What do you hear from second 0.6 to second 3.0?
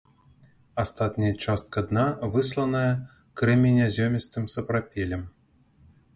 Астатняя частка дна высланая